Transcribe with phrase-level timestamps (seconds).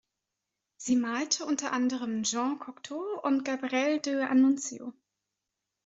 [0.77, 4.93] Sie malte unter anderem Jean Cocteau und Gabriele D’Annunzio.